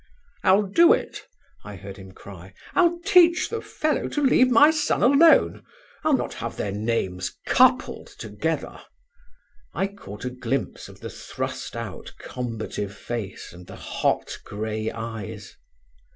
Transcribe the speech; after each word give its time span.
"I'll 0.43 0.63
do 0.63 0.93
it," 0.93 1.27
I 1.63 1.75
heard 1.75 1.97
him 1.97 2.11
cry, 2.11 2.55
"I'll 2.73 2.97
teach 3.05 3.49
the 3.49 3.61
fellow 3.61 4.07
to 4.07 4.21
leave 4.23 4.49
my 4.49 4.71
son 4.71 5.03
alone. 5.03 5.63
I'll 6.03 6.17
not 6.17 6.33
have 6.33 6.57
their 6.57 6.71
names 6.71 7.37
coupled 7.45 8.07
together." 8.07 8.81
I 9.75 9.85
caught 9.85 10.25
a 10.25 10.31
glimpse 10.31 10.89
of 10.89 11.01
the 11.01 11.09
thrust 11.11 11.75
out 11.75 12.13
combative 12.17 12.95
face 12.97 13.53
and 13.53 13.67
the 13.67 13.75
hot 13.75 14.39
grey 14.43 14.89
eyes. 14.89 15.55